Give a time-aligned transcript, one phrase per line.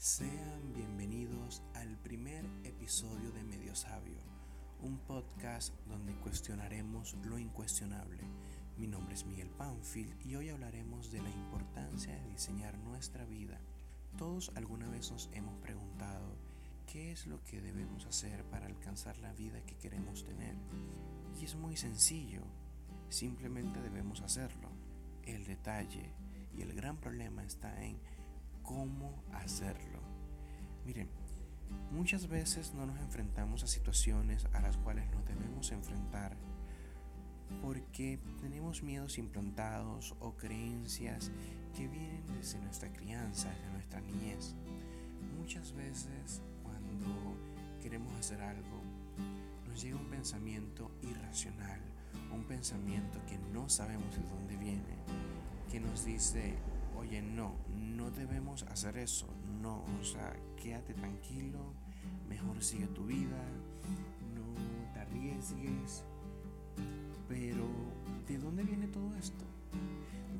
[0.00, 4.20] Sean bienvenidos al primer episodio de Medio Sabio,
[4.80, 8.22] un podcast donde cuestionaremos lo incuestionable.
[8.76, 13.60] Mi nombre es Miguel Panfield y hoy hablaremos de la importancia de diseñar nuestra vida.
[14.16, 16.36] Todos alguna vez nos hemos preguntado
[16.86, 20.54] qué es lo que debemos hacer para alcanzar la vida que queremos tener.
[21.40, 22.44] Y es muy sencillo,
[23.08, 24.70] simplemente debemos hacerlo.
[25.24, 26.12] El detalle
[26.56, 27.98] y el gran problema está en
[28.68, 29.87] cómo hacerlo.
[30.88, 31.06] Miren,
[31.92, 36.34] muchas veces no nos enfrentamos a situaciones a las cuales nos debemos enfrentar
[37.60, 41.30] porque tenemos miedos implantados o creencias
[41.76, 44.54] que vienen desde nuestra crianza, desde nuestra niñez.
[45.38, 47.36] Muchas veces cuando
[47.82, 48.82] queremos hacer algo,
[49.66, 51.82] nos llega un pensamiento irracional,
[52.32, 54.96] un pensamiento que no sabemos de dónde viene,
[55.70, 56.54] que nos dice,
[56.98, 59.26] oye, no, no debemos hacer eso,
[59.62, 61.72] no, o sea, quédate tranquilo,
[62.28, 63.42] mejor sigue tu vida,
[64.34, 66.04] no te arriesgues.
[67.28, 67.66] Pero,
[68.26, 69.44] ¿de dónde viene todo esto?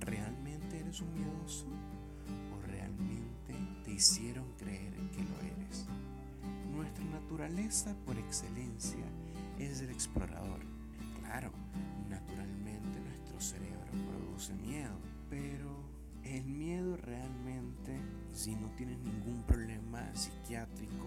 [0.01, 1.67] ¿Realmente eres un miedoso?
[2.57, 5.87] ¿O realmente te hicieron creer que lo eres?
[6.75, 9.05] Nuestra naturaleza por excelencia
[9.59, 10.61] es el explorador.
[11.21, 11.53] Claro,
[12.09, 14.97] naturalmente nuestro cerebro produce miedo,
[15.29, 15.78] pero
[16.25, 17.99] el miedo realmente,
[18.33, 21.07] si no tienes ningún problema psiquiátrico,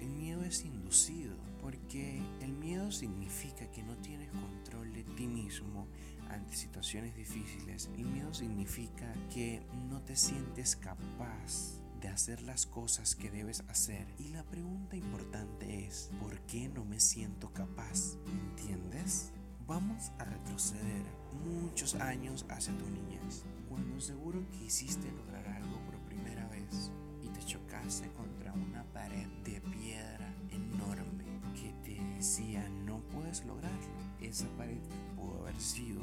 [0.00, 5.86] el miedo es inducido, porque el miedo significa que no tienes control de ti mismo
[6.28, 7.88] ante situaciones difíciles.
[7.96, 14.06] El miedo significa que no te sientes capaz de hacer las cosas que debes hacer.
[14.18, 18.16] Y la pregunta importante es, ¿por qué no me siento capaz?
[18.26, 19.32] ¿Entiendes?
[19.66, 21.04] Vamos a retroceder
[21.44, 23.44] muchos años hacia tu niñez
[23.76, 26.90] cuando seguro quisiste lograr algo por primera vez
[27.22, 31.24] y te chocaste contra una pared de piedra enorme
[31.54, 33.76] que te decía no puedes lograrlo.
[34.18, 34.80] Esa pared
[35.14, 36.00] pudo haber sido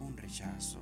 [0.00, 0.80] un rechazo,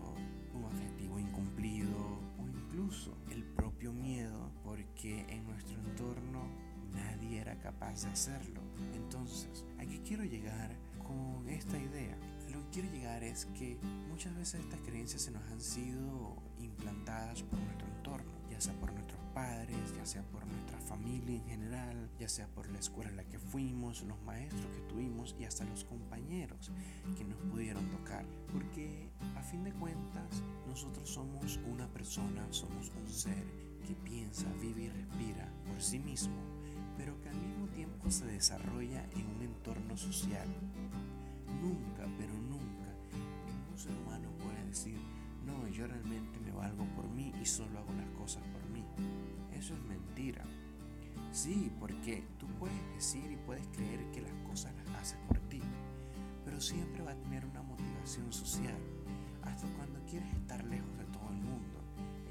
[0.55, 6.49] un objetivo incumplido o incluso el propio miedo porque en nuestro entorno
[6.95, 8.63] nadie era capaz de hacerlo.
[8.95, 10.75] Entonces, aquí quiero llegar
[11.07, 12.17] con esta idea
[12.73, 17.87] quiero llegar es que muchas veces estas creencias se nos han sido implantadas por nuestro
[17.89, 22.47] entorno, ya sea por nuestros padres, ya sea por nuestra familia en general, ya sea
[22.49, 26.71] por la escuela en la que fuimos, los maestros que tuvimos y hasta los compañeros
[27.17, 28.27] que nos pudieron tocar.
[28.53, 33.45] Porque a fin de cuentas nosotros somos una persona, somos un ser
[33.87, 36.37] que piensa, vive y respira por sí mismo,
[36.97, 40.49] pero que al mismo tiempo se desarrolla en un entorno social
[41.63, 42.38] Nunca, pero
[44.79, 45.01] decir,
[45.45, 48.85] no, yo realmente me valgo por mí y solo hago las cosas por mí.
[49.53, 50.45] Eso es mentira.
[51.33, 55.61] Sí, porque tú puedes decir y puedes creer que las cosas las haces por ti,
[56.45, 58.79] pero siempre va a tener una motivación social.
[59.43, 61.81] Hasta cuando quieres estar lejos de todo el mundo.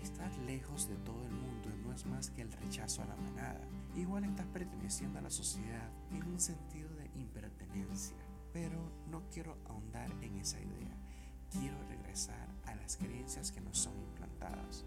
[0.01, 3.67] Estar lejos de todo el mundo no es más que el rechazo a la manada.
[3.95, 8.15] Igual estás perteneciendo a la sociedad en un sentido de impertenencia.
[8.53, 11.06] Pero no quiero ahondar en esa idea.
[11.51, 14.85] Quiero regresar a las creencias que nos son implantadas.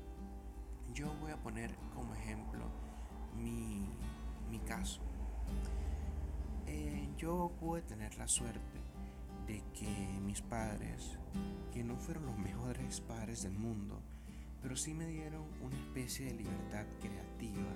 [0.92, 2.66] Yo voy a poner como ejemplo
[3.36, 3.86] mi,
[4.66, 5.00] caso.
[6.66, 8.78] Eh, yo pude tener la suerte
[9.46, 11.18] de que mis padres,
[11.72, 14.00] que no fueron los mejores padres del mundo,
[14.62, 17.72] pero sí me dieron una especie de libertad creativa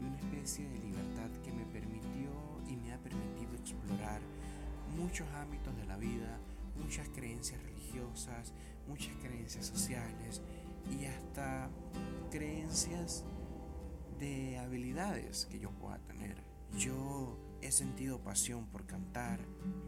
[0.00, 2.30] y una especie de libertad que me permitió
[2.66, 4.20] y me ha permitido explorar
[4.96, 6.38] muchos ámbitos de la vida,
[6.76, 7.62] muchas creencias
[7.96, 8.52] religiosas,
[8.86, 10.42] muchas creencias sociales
[10.90, 11.70] y hasta
[12.30, 13.24] creencias
[14.18, 16.42] de habilidades que yo pueda tener.
[16.78, 19.40] Yo he sentido pasión por cantar,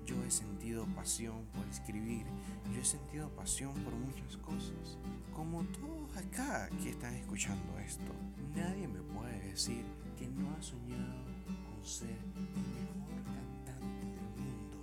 [0.06, 2.26] yo he sentido pasión por escribir,
[2.72, 4.98] yo he sentido pasión por muchas cosas.
[5.34, 8.12] Como todos acá que están escuchando esto,
[8.54, 9.84] nadie me puede decir
[10.16, 14.78] que no ha soñado con ser el mejor cantante del mundo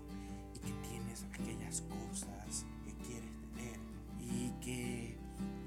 [0.54, 2.66] y que tienes aquellas cosas
[4.26, 5.18] y que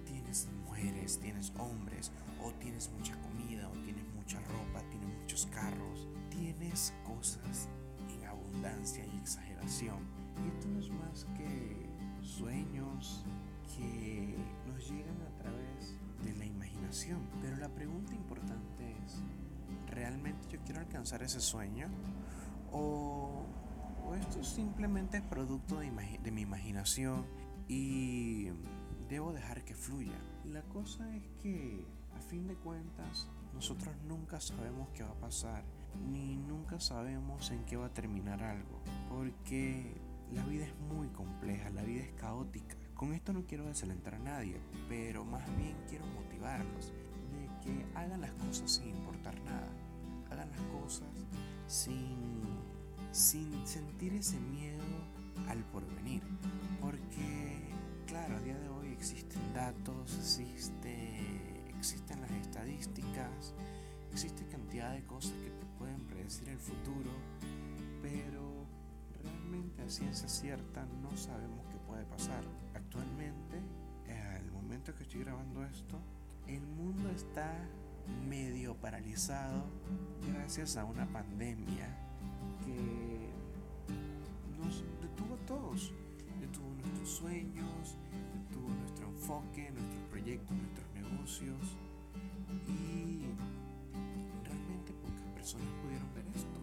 [0.04, 2.10] tienes mujeres, tienes hombres
[2.42, 7.68] o tienes mucha comida o tienes mucha ropa, tienes muchos carros, tienes cosas
[8.08, 9.98] en abundancia y exageración.
[10.44, 11.88] Y esto no es más que
[12.22, 13.24] sueños
[13.76, 17.20] que nos llegan a través de la imaginación.
[17.40, 19.22] Pero la pregunta importante es,
[19.88, 21.88] ¿realmente yo quiero alcanzar ese sueño?
[22.72, 23.44] ¿O,
[24.20, 25.90] esto simplemente es producto de,
[26.22, 27.26] de mi imaginación
[27.68, 28.48] y
[29.08, 30.18] debo dejar que fluya?
[30.44, 31.84] La cosa es que,
[32.16, 35.64] a fin de cuentas, nosotros nunca sabemos qué va a pasar,
[36.10, 40.00] ni nunca sabemos en qué va a terminar algo, porque
[40.32, 42.76] la vida es muy compleja, la vida es caótica.
[42.94, 46.92] Con esto no quiero desalentar a nadie, pero más bien quiero motivarlos
[47.32, 49.70] de que hagan las cosas sin importar nada,
[50.30, 51.08] hagan las cosas
[51.66, 52.42] sin,
[53.12, 54.82] sin sentir ese miedo
[55.48, 56.22] al porvenir,
[56.80, 57.47] porque
[58.08, 63.54] claro, a día de hoy existen datos, existe, existen las estadísticas,
[64.12, 67.10] existe cantidad de cosas que te pueden predecir el futuro,
[68.00, 68.64] pero
[69.22, 72.42] realmente a ciencia cierta no sabemos qué puede pasar.
[72.74, 73.60] Actualmente,
[74.36, 75.98] al momento que estoy grabando esto,
[76.46, 77.52] el mundo está
[78.26, 79.64] medio paralizado
[80.32, 81.86] gracias a una pandemia
[82.64, 83.28] que
[84.58, 85.92] nos detuvo a todos,
[87.08, 87.96] sueños,
[88.34, 91.76] detuvo nuestro enfoque, nuestros proyectos, nuestros negocios
[92.66, 93.24] y
[94.44, 96.58] realmente pocas personas pudieron ver esto.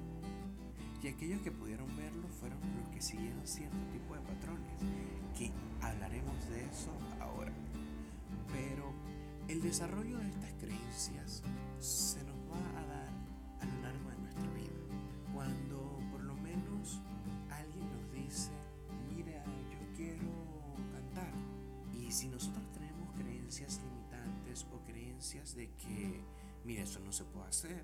[1.04, 4.80] Y aquellos que pudieron verlo fueron los que siguieron cierto tipo de patrones,
[5.38, 5.52] que
[5.82, 7.52] hablaremos de eso ahora.
[8.52, 8.94] Pero
[9.48, 11.44] el desarrollo de estas creencias
[11.80, 13.10] se nos va a dar
[13.62, 14.72] a lo largo de nuestra vida.
[15.34, 15.75] Cuando
[22.16, 26.22] si nosotros tenemos creencias limitantes o creencias de que,
[26.64, 27.84] mira, eso no se puede hacer,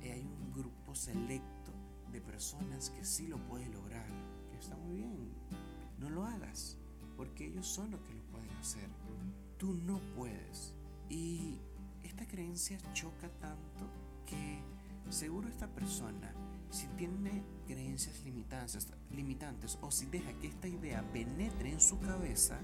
[0.00, 1.70] eh, hay un grupo selecto
[2.10, 4.08] de personas que sí lo puede lograr,
[4.50, 5.34] que está muy bien.
[5.98, 6.78] No lo hagas,
[7.18, 8.88] porque ellos son los que lo pueden hacer.
[9.58, 10.74] Tú no puedes.
[11.10, 11.58] Y
[12.02, 13.90] esta creencia choca tanto
[14.24, 14.62] que
[15.10, 16.32] seguro esta persona,
[16.70, 22.58] si tiene creencias limitantes, limitantes o si deja que esta idea penetre en su cabeza,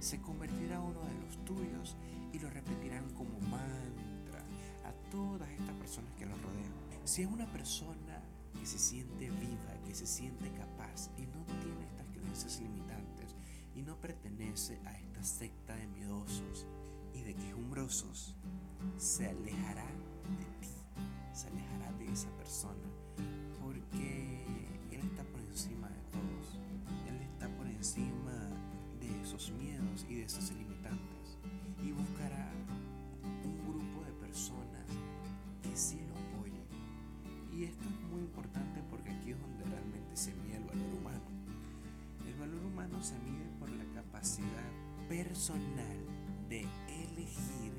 [0.00, 1.96] se convertirá uno de los tuyos
[2.32, 4.44] y lo repetirán como mantra
[4.84, 6.72] a todas estas personas que lo rodean.
[7.04, 8.22] Si es una persona
[8.58, 13.34] que se siente viva, que se siente capaz y no tiene estas creencias limitantes
[13.74, 16.66] y no pertenece a esta secta de miedosos
[17.12, 18.34] y de quejumbrosos,
[18.96, 20.72] se alejará de ti,
[21.32, 22.73] se alejará de esa persona,
[30.24, 31.38] esas limitantes
[31.82, 32.50] y buscará
[33.44, 34.86] un grupo de personas
[35.62, 36.64] que sí lo apoyen.
[37.52, 41.20] Y esto es muy importante porque aquí es donde realmente se mide el valor humano.
[42.26, 44.64] El valor humano se mide por la capacidad
[45.08, 45.98] personal
[46.48, 47.72] de elegir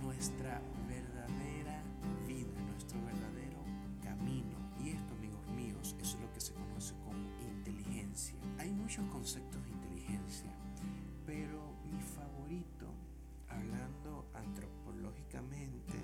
[0.00, 1.82] nuestra verdadera
[2.28, 3.58] vida, nuestro verdadero
[4.04, 4.56] camino.
[4.78, 8.38] Y esto, amigos míos, es lo que se conoce como inteligencia.
[8.58, 9.67] Hay muchos conceptos
[12.48, 12.86] favorito,
[13.48, 15.98] hablando antropológicamente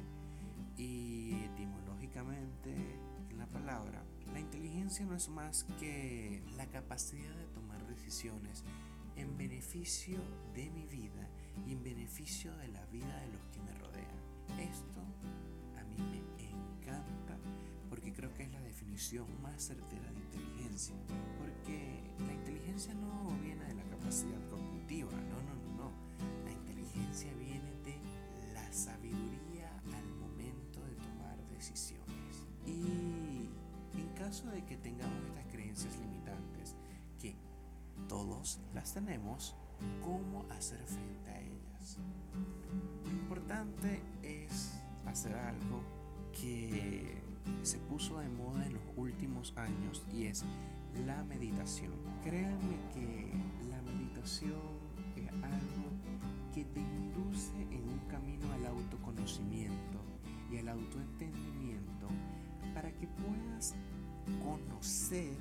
[0.77, 2.71] y etimológicamente
[3.31, 8.63] en la palabra, la inteligencia no es más que la capacidad de tomar decisiones
[9.17, 10.19] en beneficio
[10.55, 11.31] de mi vida
[11.67, 14.61] y en beneficio de la vida de los que me rodean.
[14.61, 15.01] Esto
[15.79, 17.39] a mí me encanta
[17.89, 20.97] porque creo que es la definición más certera de inteligencia.
[21.39, 25.54] Porque la inteligencia no viene de la capacidad cognitiva, no, no,
[27.15, 32.45] inteligencia viene de la sabiduría al momento de tomar decisiones.
[32.67, 33.49] Y
[33.99, 36.75] en caso de que tengamos estas creencias limitantes,
[37.21, 37.37] que
[38.09, 39.55] todos las tenemos,
[40.03, 41.99] cómo hacer frente a ellas.
[43.05, 44.73] Lo importante es
[45.07, 45.83] hacer algo
[46.33, 47.23] que
[47.63, 50.45] se puso de moda en los últimos años y es
[51.07, 51.93] la meditación.
[52.25, 53.31] Créanme que
[53.71, 54.74] la meditación
[56.55, 59.99] que te induce en un camino al autoconocimiento
[60.53, 62.07] y al autoentendimiento
[62.73, 63.75] para que puedas
[64.45, 65.37] conocer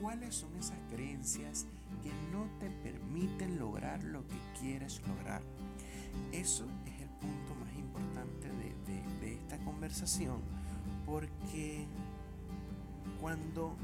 [0.00, 1.66] cuáles son esas creencias
[2.02, 5.42] que no te permiten lograr lo que quieres lograr.
[6.32, 10.42] Eso es el punto más importante de, de, esta conversación
[11.06, 11.86] porque
[13.20, 13.74] cuando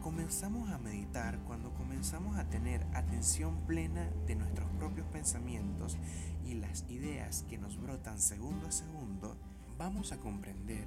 [0.00, 5.98] comenzamos a meditar, cuando comenzamos a tener atención plena de nuestros propios pensamientos
[6.44, 9.36] y las ideas que nos brotan segundo a segundo,
[9.78, 10.86] vamos a comprender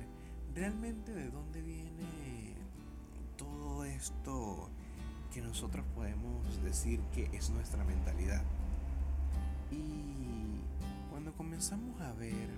[0.53, 2.55] realmente de dónde viene
[3.37, 4.69] todo esto
[5.31, 8.43] que nosotros podemos decir que es nuestra mentalidad.
[9.71, 10.61] Y
[11.09, 12.49] cuando comenzamos a ver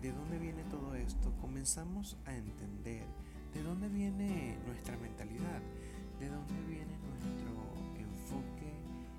[0.00, 3.04] de dónde viene todo esto, comenzamos a entender
[3.54, 5.60] de dónde viene nuestra mentalidad,
[6.20, 7.50] de dónde viene nuestro
[7.96, 8.72] enfoque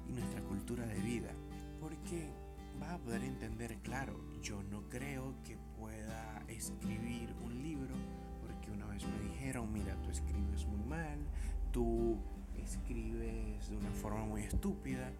[0.08, 1.32] y nuestra cultura de vida.
[1.80, 2.30] Porque
[2.80, 7.96] vas a poder entender, claro, yo no creo que pueda escribir un libro
[8.40, 11.20] porque una vez me dijeron, mira, tú escribes muy mal,
[11.72, 12.18] tú
[12.56, 15.12] escribes de una forma muy estúpida.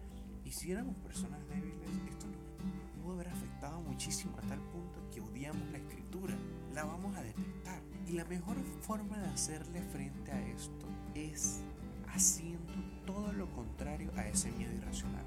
[0.44, 5.20] Y si éramos personas débiles, esto nos pudo haber afectado muchísimo a tal punto que
[5.20, 6.36] odiamos la escritura,
[6.74, 7.82] la vamos a detestar.
[8.06, 11.60] Y la mejor forma de hacerle frente a esto es
[12.12, 12.72] haciendo
[13.06, 15.24] todo lo contrario a ese miedo irracional.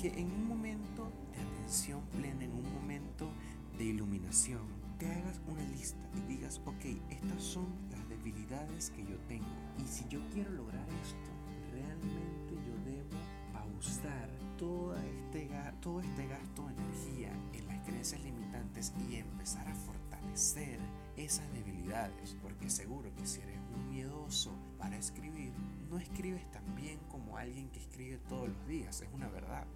[0.00, 3.30] Que en un momento de atención plena, en un momento
[3.78, 4.62] de iluminación,
[4.98, 9.46] te hagas una lista y digas, ok, estas son las debilidades que yo tengo.
[9.78, 11.30] Y si yo quiero lograr esto,
[11.72, 13.16] realmente yo debo
[13.52, 19.74] pausar todo este, todo este gasto de energía en las creencias limitantes y empezar a
[19.74, 20.78] fortalecer
[21.16, 22.36] esas debilidades.
[22.42, 25.52] Porque seguro que si eres un miedoso para escribir,
[25.96, 29.66] no escribes tan bien como alguien que escribe todos los días, es una verdad.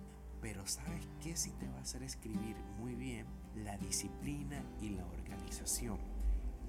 [0.42, 3.26] Pero ¿sabes qué si te va a hacer escribir muy bien?
[3.56, 5.98] La disciplina y la organización.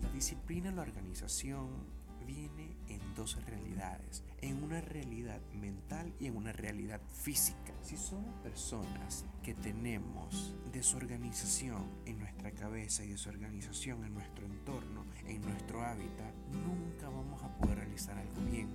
[0.01, 1.67] La disciplina y la organización
[2.25, 7.73] viene en dos realidades, en una realidad mental y en una realidad física.
[7.81, 15.41] Si somos personas que tenemos desorganización en nuestra cabeza y desorganización en nuestro entorno, en
[15.41, 18.69] nuestro hábitat, nunca vamos a poder realizar algo bien,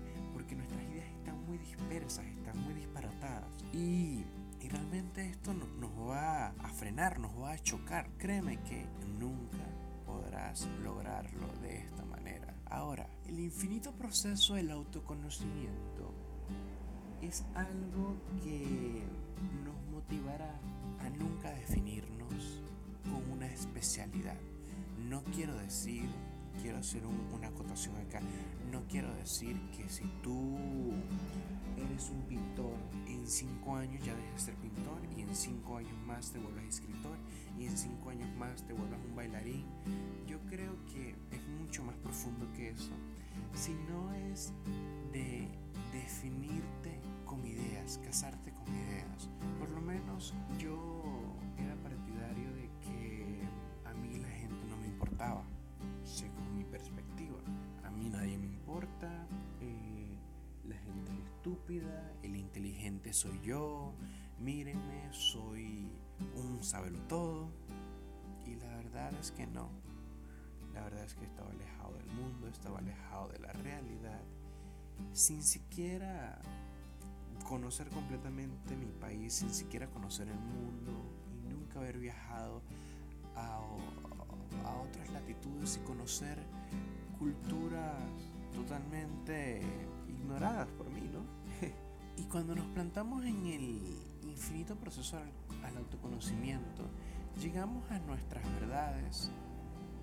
[0.56, 3.48] nuestras ideas están muy dispersas, están muy disparatadas.
[3.72, 4.24] Y
[4.66, 8.10] y realmente esto nos va a frenar, nos va a chocar.
[8.18, 8.84] Créeme que
[9.16, 9.64] nunca
[10.04, 12.52] podrás lograrlo de esta manera.
[12.64, 16.12] Ahora, el infinito proceso del autoconocimiento
[17.22, 19.04] es algo que
[19.64, 20.58] nos motivará
[20.98, 22.60] a nunca definirnos
[23.04, 24.38] con una especialidad.
[25.08, 26.08] No quiero decir,
[26.60, 28.20] quiero hacer una acotación acá,
[28.70, 30.92] no quiero decir que si tú
[31.76, 32.74] eres un pintor,
[33.06, 36.64] en cinco años ya dejas de ser pintor y en cinco años más te vuelvas
[36.64, 37.16] escritor
[37.58, 39.64] y en cinco años más te vuelvas un bailarín.
[40.26, 42.92] Yo creo que es mucho más profundo que eso.
[43.54, 44.52] Si no es
[45.12, 45.48] de
[45.92, 49.28] definirte con ideas, casarte con ideas.
[49.58, 50.95] Por lo menos yo
[62.22, 63.94] el inteligente soy yo,
[64.38, 65.90] mírenme, soy
[66.34, 67.50] un sabelo todo.
[68.44, 69.70] Y la verdad es que no.
[70.72, 74.20] La verdad es que estaba alejado del mundo, estaba alejado de la realidad,
[75.12, 76.40] sin siquiera
[77.48, 80.92] conocer completamente mi país, sin siquiera conocer el mundo
[81.32, 82.62] y nunca haber viajado
[83.36, 83.60] a,
[84.64, 86.38] a otras latitudes y conocer
[87.18, 87.94] culturas
[88.54, 89.62] totalmente
[90.08, 91.35] ignoradas por mí, ¿no?
[92.16, 93.80] Y cuando nos plantamos en el
[94.22, 96.88] infinito proceso al, autoconocimiento,
[97.40, 99.30] llegamos a nuestras verdades,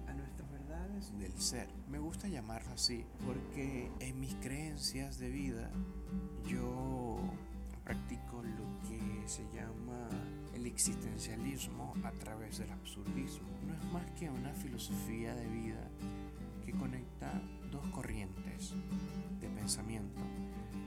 [0.07, 1.67] a nuestras verdades del ser.
[1.89, 5.71] Me gusta llamarlo así porque en mis creencias de vida
[6.45, 7.17] yo
[7.83, 10.07] practico lo que se llama
[10.53, 13.47] el existencialismo a través del absurdismo.
[13.65, 15.89] No es más que una filosofía de vida
[16.65, 17.41] que conecta
[17.73, 18.75] dos corrientes
[19.41, 20.21] de pensamiento,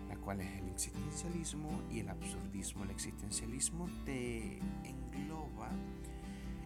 [0.08, 2.84] la cual es el existencialismo y el absurdismo.
[2.84, 5.68] El existencialismo te engloba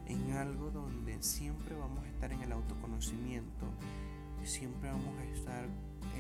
[0.07, 3.67] en algo donde siempre vamos a estar en el autoconocimiento,
[4.45, 5.69] siempre vamos a estar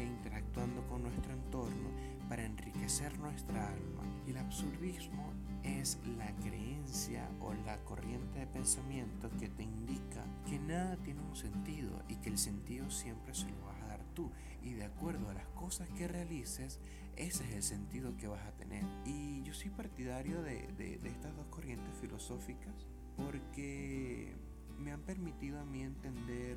[0.02, 1.90] interactuando con nuestro entorno
[2.28, 4.02] para enriquecer nuestra alma.
[4.26, 10.58] Y el absurdismo es la creencia o la corriente de pensamiento que te indica que
[10.58, 14.30] nada tiene un sentido y que el sentido siempre se lo vas a dar tú.
[14.62, 16.80] Y de acuerdo a las cosas que realices,
[17.16, 18.84] ese es el sentido que vas a tener.
[19.04, 22.86] Y yo soy partidario de, de, estas dos corrientes filosóficas
[23.16, 24.34] porque
[24.78, 26.56] me han permitido a mí entender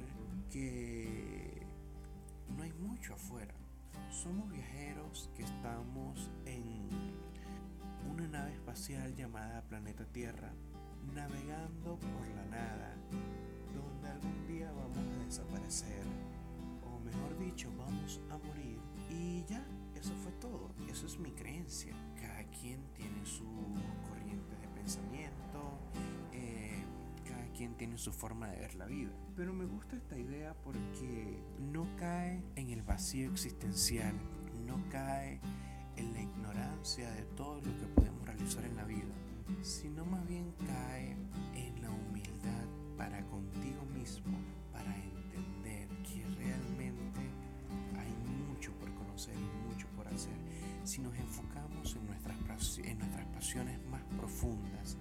[0.50, 1.66] que
[2.56, 3.54] no hay mucho afuera.
[4.10, 6.88] Somos viajeros que estamos en
[8.12, 10.54] una nave espacial llamada Planeta Tierra,
[11.14, 12.96] navegando por la nada,
[13.74, 16.04] donde algún día vamos a desaparecer,
[16.84, 18.80] o mejor dicho, vamos a morir.
[19.10, 21.94] Y ya, eso fue todo, eso es mi creencia.
[22.20, 23.46] Cada quien tiene su
[24.08, 25.80] corriente de pensamiento,
[26.32, 26.84] eh,
[27.28, 29.12] cada quien tiene su forma de ver la vida.
[29.36, 34.14] Pero me gusta esta idea porque no cae en el vacío existencial,
[34.66, 35.40] no cae
[35.98, 39.14] en la ignorancia de todo lo que podemos realizar en la vida,
[39.62, 41.16] sino más bien cae
[41.56, 42.66] en la humildad
[42.98, 44.38] para contigo mismo,
[44.72, 47.22] para entender que realmente
[47.98, 48.14] hay
[48.48, 50.38] mucho por conocer y mucho por hacer.
[50.84, 54.98] Si nos enfocamos en nuestras, en nuestras pasiones más profundas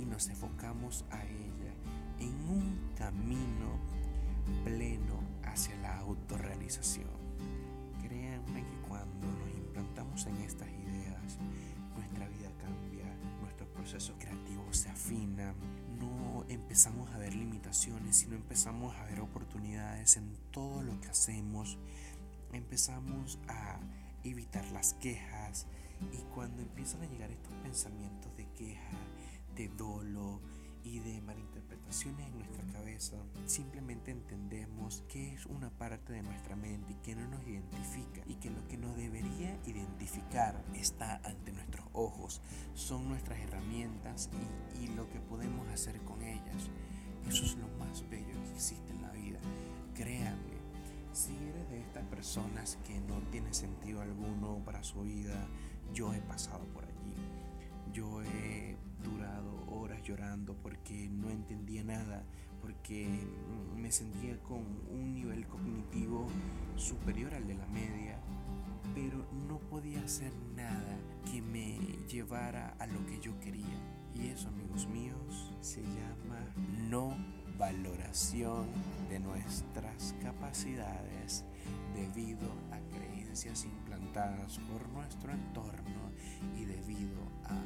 [0.00, 1.74] y nos enfocamos a ella,
[2.18, 3.78] en camino
[4.64, 7.08] pleno hacia la autorrealización.
[8.02, 11.38] Créanme que cuando nos implantamos en estas ideas,
[11.94, 13.04] nuestra vida cambia,
[13.40, 15.54] nuestro proceso creativo se afina,
[15.98, 21.78] no empezamos a ver limitaciones, sino empezamos a ver oportunidades en todo lo que hacemos,
[22.52, 23.80] empezamos a
[24.22, 25.66] evitar las quejas
[26.12, 28.98] y cuando empiezan a llegar estos pensamientos de queja,
[29.56, 30.42] de dolo
[30.84, 36.92] y de malinterpretaciones en nuestra cabeza, simplemente entendemos que es una parte de nuestra mente
[36.92, 41.86] y que no nos identifica y que lo que nos debería identificar está ante nuestros
[41.92, 42.40] ojos,
[42.74, 44.30] son nuestras herramientas
[44.78, 46.70] y, y lo que podemos hacer con ellas.
[47.28, 49.38] Eso es lo más bello que existe en la vida.
[49.94, 50.60] Créanme,
[51.12, 55.46] si eres de estas personas que no tiene sentido alguno para su vida,
[55.92, 57.14] yo he pasado por allí.
[57.92, 62.24] Yo he durado horas llorando porque no entendía nada,
[62.60, 63.08] porque
[63.76, 66.26] me sentía con un nivel cognitivo
[66.76, 68.18] superior al de la media,
[68.94, 70.98] pero no podía hacer nada
[71.30, 71.78] que me
[72.08, 73.78] llevara a lo que yo quería.
[74.14, 76.40] Y eso, amigos míos, se llama
[76.88, 77.16] no
[77.58, 78.66] valoración
[79.10, 81.44] de nuestras capacidades
[81.94, 86.10] debido a creencias implantadas por nuestro entorno
[86.56, 87.60] y debido a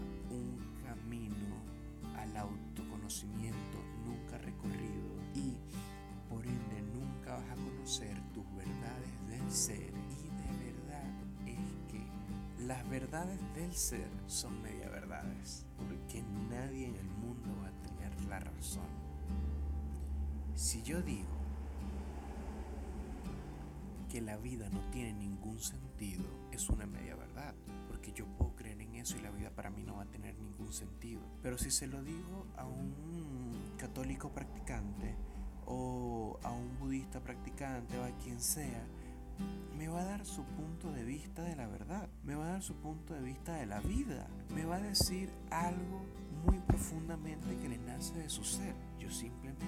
[2.25, 5.57] al autoconocimiento nunca recorrido y
[6.29, 11.11] por ende nunca vas a conocer tus verdades del ser y de verdad
[11.47, 17.69] es que las verdades del ser son media verdades porque nadie en el mundo va
[17.69, 18.89] a tener la razón.
[20.55, 21.29] Si yo digo
[24.09, 27.55] que la vida no tiene ningún sentido, es una media verdad,
[28.05, 30.37] porque yo puedo creer en eso y la vida para mí no va a tener
[30.39, 31.23] ningún sentido.
[31.43, 35.17] Pero si se lo digo a un católico practicante
[35.65, 38.87] o a un budista practicante o a quien sea,
[39.79, 42.63] me va a dar su punto de vista de la verdad, me va a dar
[42.63, 46.05] su punto de vista de la vida, me va a decir algo
[46.45, 48.75] muy profundamente que le nace de su ser.
[48.99, 49.65] Yo simplemente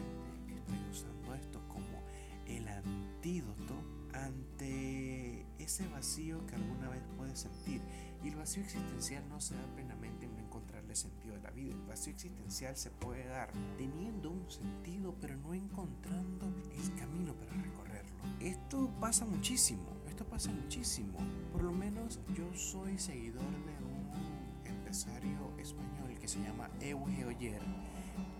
[0.54, 2.02] estoy usando esto como
[2.44, 7.80] el antídoto ante ese vacío que alguna vez puedes sentir.
[8.26, 11.74] El vacío existencial no se da plenamente en no encontrarle sentido a la vida.
[11.74, 17.52] El vacío existencial se puede dar teniendo un sentido, pero no encontrando el camino para
[17.52, 18.16] recorrerlo.
[18.40, 21.18] Esto pasa muchísimo, esto pasa muchísimo.
[21.52, 27.62] Por lo menos yo soy seguidor de un empresario español que se llama Euge Oyer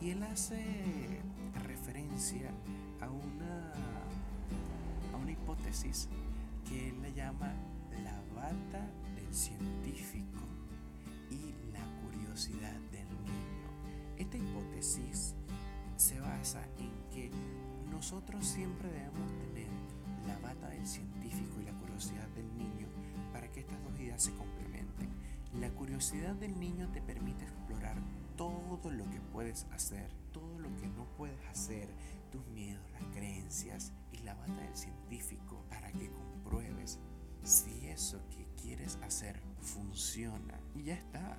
[0.01, 1.21] y él hace
[1.63, 2.51] referencia
[3.01, 3.73] a una,
[5.13, 6.09] a una hipótesis
[6.69, 7.55] que él le llama
[8.03, 8.91] la bata
[9.37, 10.41] científico
[11.31, 13.69] y la curiosidad del niño.
[14.17, 15.35] Esta hipótesis
[15.97, 17.31] se basa en que
[17.91, 19.69] nosotros siempre debemos tener
[20.27, 22.89] la bata del científico y la curiosidad del niño
[23.33, 25.11] para que estas dos ideas se complementen.
[25.61, 27.99] La curiosidad del niño te permite explorar
[28.37, 31.91] todo lo que puedes hacer, todo lo que no puedes hacer,
[32.31, 36.99] tus miedos, las creencias y la bata del científico para que compruebes
[37.43, 38.21] si eso
[38.67, 40.59] quieres hacer funciona.
[40.75, 41.39] Y ya está.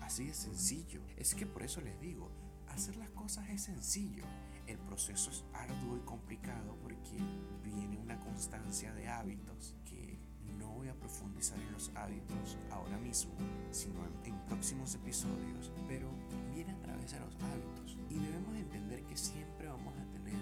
[0.00, 1.00] Así de sencillo.
[1.16, 2.30] Es que por eso les digo,
[2.68, 4.24] hacer las cosas es sencillo.
[4.66, 7.18] El proceso es arduo y complicado porque
[7.64, 10.18] viene una constancia de hábitos que
[10.58, 13.32] no voy a profundizar en los hábitos ahora mismo,
[13.72, 16.08] sino en, próximos episodios, pero
[16.52, 17.98] viene a través de los hábitos.
[18.08, 20.34] Y debemos entender que siempre vamos a tener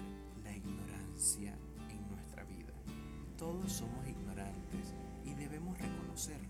[0.43, 1.55] la ignorancia
[1.89, 2.73] en nuestra vida.
[3.37, 5.79] Todos somos ignorantes y debemos
[6.19, 6.49] reconocerlo.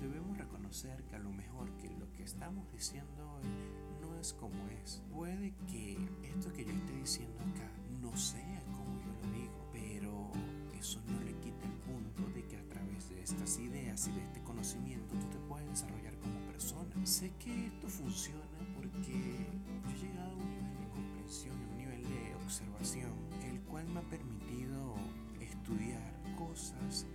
[0.00, 3.42] Debemos reconocer que a lo mejor que lo que estamos diciendo hoy
[4.00, 5.02] no es como es.
[5.12, 7.68] Puede que esto que yo esté diciendo acá
[8.00, 10.30] no sea como yo lo digo, pero
[10.78, 14.22] eso no le quita el punto de que a través de estas ideas y de
[14.22, 16.94] este conocimiento tú te puedes desarrollar como persona.
[17.04, 21.76] Sé que esto funciona porque yo he llegado a un nivel de comprensión, a un
[21.76, 23.12] nivel de observación,
[23.50, 24.94] el cual me ha permitido
[25.40, 27.06] estudiar cosas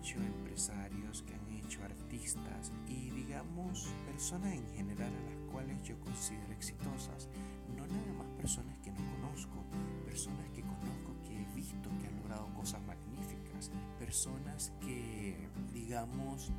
[0.00, 5.98] hecho empresarios, que han hecho artistas y digamos personas en general a las cuales yo
[6.00, 7.28] considero exitosas.
[7.76, 9.62] No nada más personas que no conozco,
[10.06, 16.50] personas que conozco que he visto que han logrado cosas magníficas, personas que digamos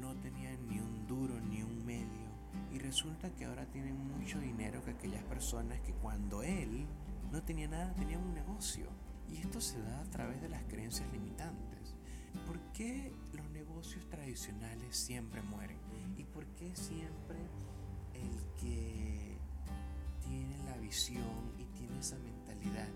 [0.00, 2.30] no tenían ni un duro ni un medio
[2.70, 6.86] y resulta que ahora tienen mucho dinero que aquellas personas que cuando él
[7.30, 8.86] no tenía nada tenía un negocio.
[9.30, 11.81] Y esto se da a través de las creencias limitantes.
[12.82, 15.78] ¿Por qué los negocios tradicionales siempre mueren?
[16.16, 17.38] ¿Y por qué siempre
[18.12, 19.36] el que
[20.26, 22.88] tiene la visión y tiene esa mentalidad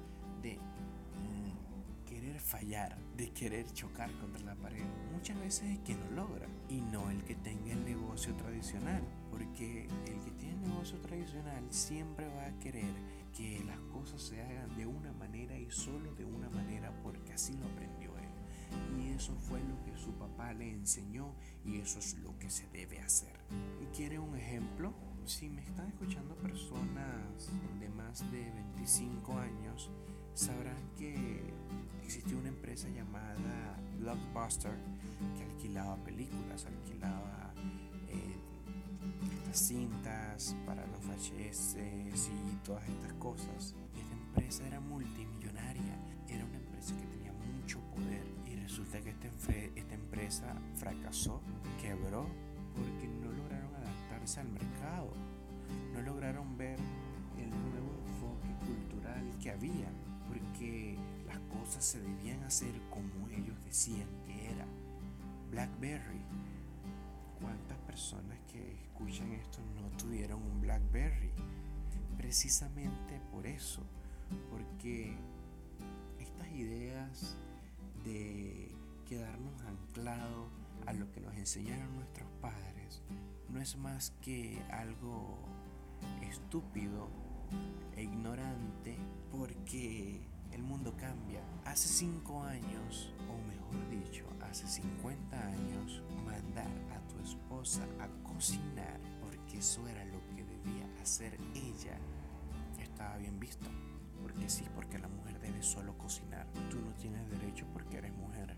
[0.42, 6.10] de mm, querer fallar, de querer chocar contra la pared, muchas veces es que no
[6.16, 10.98] logra y no el que tenga el negocio tradicional, porque el que tiene el negocio
[11.00, 12.92] tradicional siempre va a querer
[13.36, 17.52] que las cosas se hagan de una manera y solo de una manera porque así
[17.56, 18.15] lo aprendió.
[18.98, 21.34] Y eso fue lo que su papá le enseñó
[21.64, 23.34] y eso es lo que se debe hacer.
[23.82, 24.92] ¿Y quiere un ejemplo?
[25.24, 29.90] Si me están escuchando personas de más de 25 años,
[30.34, 31.52] sabrán que
[32.04, 34.78] existió una empresa llamada Blockbuster
[35.36, 37.52] que alquilaba películas, alquilaba
[38.08, 38.36] eh,
[39.40, 43.74] estas cintas para los VHS y todas estas cosas.
[43.96, 48.35] Y esta empresa era multimillonaria, era una empresa que tenía mucho poder
[48.66, 49.28] resulta que esta,
[49.76, 51.40] esta empresa fracasó,
[51.80, 52.26] quebró
[52.74, 55.12] porque no lograron adaptarse al mercado,
[55.94, 56.76] no lograron ver
[57.38, 59.88] el nuevo enfoque cultural que había,
[60.26, 60.98] porque
[61.28, 64.66] las cosas se debían hacer como ellos decían que era.
[65.52, 66.22] Blackberry.
[67.40, 71.30] ¿Cuántas personas que escuchan esto no tuvieron un Blackberry?
[72.16, 73.82] Precisamente por eso,
[74.50, 75.14] porque
[76.18, 77.36] estas ideas
[78.06, 78.70] de
[79.08, 80.48] quedarnos anclados
[80.86, 83.02] a lo que nos enseñaron nuestros padres
[83.48, 85.38] no es más que algo
[86.22, 87.08] estúpido
[87.96, 88.96] e ignorante
[89.30, 90.20] porque
[90.52, 91.40] el mundo cambia.
[91.64, 99.00] Hace 5 años, o mejor dicho, hace 50 años, mandar a tu esposa a cocinar
[99.20, 101.98] porque eso era lo que debía hacer ella,
[102.78, 103.68] estaba bien visto.
[104.22, 105.08] Porque sí, porque la
[107.06, 108.56] tienes derecho porque eres mujer.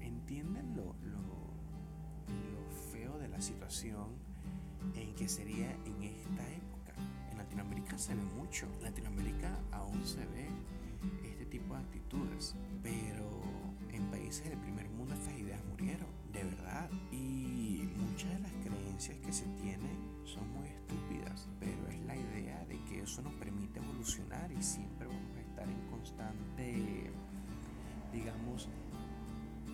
[0.00, 1.52] ¿Entienden lo, lo,
[2.54, 4.16] lo feo de la situación
[4.94, 6.94] en que sería en esta época?
[7.30, 8.66] En Latinoamérica se ve mucho.
[8.78, 10.48] En Latinoamérica aún se ve
[11.24, 12.56] este tipo de actitudes.
[12.82, 13.42] Pero
[13.90, 16.88] en países del primer mundo estas ideas murieron, de verdad.
[17.12, 22.64] Y muchas de las creencias que se tienen son muy estúpidas, pero es la idea
[22.64, 27.10] de que eso nos permite evolucionar y siempre vamos a estar en constante,
[28.12, 28.68] digamos,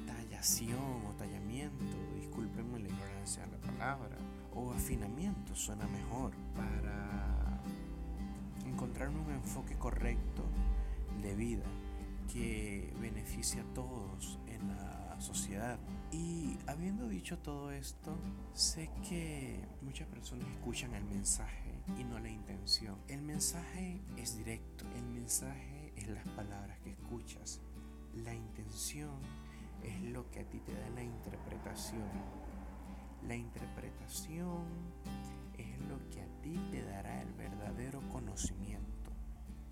[0.07, 4.17] tallación o tallamiento, discúlpenme la ignorancia de la palabra,
[4.55, 7.61] o afinamiento suena mejor para
[8.67, 10.45] encontrar un enfoque correcto
[11.23, 11.65] de vida
[12.33, 15.79] que beneficie a todos en la sociedad.
[16.13, 18.17] Y habiendo dicho todo esto,
[18.53, 22.97] sé que muchas personas escuchan el mensaje y no la intención.
[23.09, 27.61] El mensaje es directo, el mensaje es las palabras que escuchas.
[28.25, 29.11] La intención
[29.83, 32.09] es lo que a ti te da la interpretación.
[33.27, 34.65] La interpretación
[35.59, 39.11] es lo que a ti te dará el verdadero conocimiento.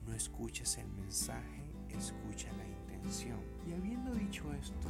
[0.07, 3.40] No escuches el mensaje, escucha la intención.
[3.66, 4.88] Y habiendo dicho esto,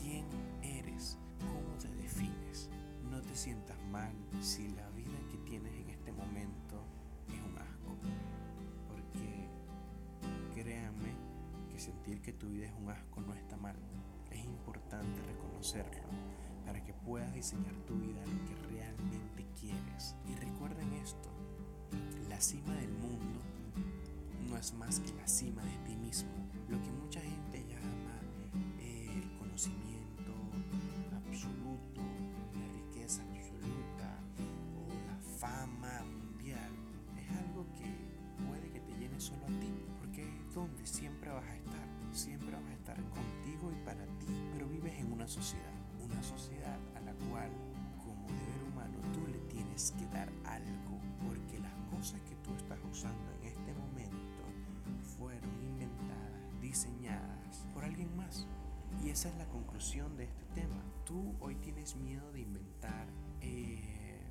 [0.00, 0.24] ¿quién
[0.62, 1.18] eres?
[1.40, 2.70] ¿Cómo te defines?
[3.10, 6.59] No te sientas mal si la vida que tienes en este momento
[11.80, 13.76] sentir que tu vida es un asco no está mal.
[14.30, 16.02] Es importante reconocerlo
[16.66, 20.14] para que puedas diseñar tu vida lo que realmente quieres.
[20.28, 21.30] Y recuerden esto,
[22.28, 23.40] la cima del mundo
[24.48, 26.30] no es más que la cima de ti mismo.
[26.68, 28.20] Lo que mucha gente llama
[28.78, 29.89] eh, el conocimiento
[43.90, 47.50] para ti, pero vives en una sociedad, una sociedad a la cual
[47.98, 52.78] como deber humano tú le tienes que dar algo, porque las cosas que tú estás
[52.88, 54.44] usando en este momento
[55.18, 58.46] fueron inventadas, diseñadas por alguien más.
[59.02, 60.84] Y esa es la conclusión de este tema.
[61.04, 63.08] Tú hoy tienes miedo de inventar
[63.40, 64.30] eh,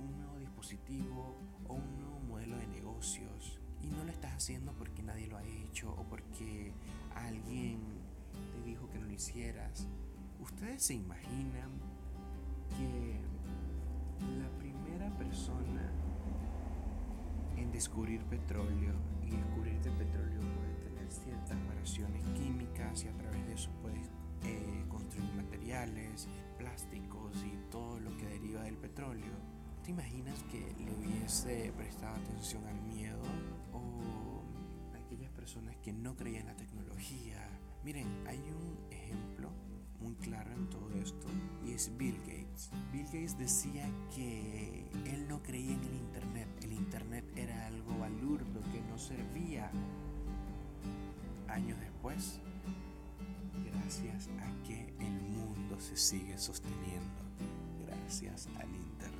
[0.00, 5.02] un nuevo dispositivo o un nuevo modelo de negocios y no lo estás haciendo porque
[5.02, 6.72] nadie lo ha hecho o porque
[7.14, 7.97] alguien
[8.52, 9.86] te dijo que no lo hicieras.
[10.40, 11.70] Ustedes se imaginan
[12.76, 13.20] que
[14.38, 15.92] la primera persona
[17.56, 18.94] en descubrir petróleo
[19.26, 24.08] y descubrir que petróleo puede tener ciertas variaciones químicas y a través de eso puedes
[24.44, 29.32] eh, construir materiales, plásticos y todo lo que deriva del petróleo.
[29.82, 33.22] ¿Te imaginas que le hubiese prestado atención al miedo
[33.72, 34.42] o
[34.96, 37.37] aquellas personas que no creían en la tecnología?
[37.84, 39.50] Miren, hay un ejemplo
[40.00, 41.26] muy claro en todo esto
[41.66, 42.70] y es Bill Gates.
[42.92, 46.48] Bill Gates decía que él no creía en el Internet.
[46.62, 49.70] El Internet era algo balurdo que no servía.
[51.48, 52.40] Años después,
[53.72, 57.22] gracias a que el mundo se sigue sosteniendo,
[57.86, 59.17] gracias al Internet,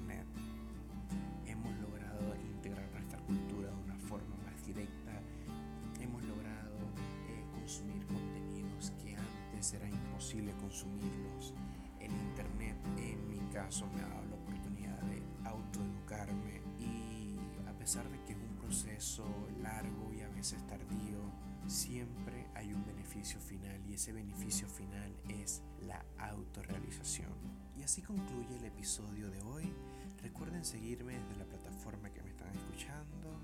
[9.74, 11.54] era imposible consumirlos.
[12.00, 18.08] El Internet, en mi caso, me ha dado la oportunidad de autoeducarme y a pesar
[18.08, 19.26] de que es un proceso
[19.60, 21.18] largo y a veces tardío,
[21.66, 27.32] siempre hay un beneficio final y ese beneficio final es la autorrealización.
[27.76, 29.72] Y así concluye el episodio de hoy.
[30.22, 33.38] Recuerden seguirme desde la plataforma que me están escuchando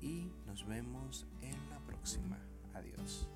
[0.00, 2.38] y nos vemos en la próxima.
[2.74, 3.28] Adiós.